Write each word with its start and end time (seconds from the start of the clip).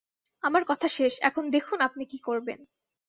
আমার 0.43 0.63
কথা 0.67 0.87
শেষ, 0.87 1.13
এখন 1.21 1.43
দেখুন 1.49 1.77
আপনি 1.81 2.03
কি 2.05 2.17
করবেন। 2.19 2.59